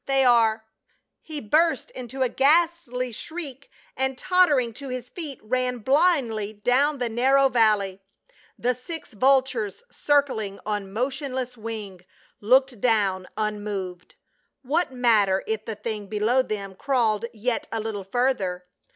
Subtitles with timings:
[0.07, 0.65] They are
[1.31, 7.07] —"He burst into a ghastly shriek, and tottering to his feet ran blindly down the
[7.07, 8.01] narrow valley.
[8.57, 12.01] The six vultures, circling on motionless wing,
[12.39, 14.15] looked down unmoved.
[14.63, 18.65] What matter if the thing below them crawled yet a little further.